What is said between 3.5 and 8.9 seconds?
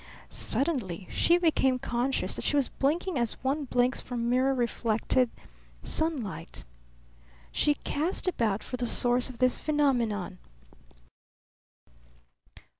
blinks from mirror reflected sunlight. She cast about for the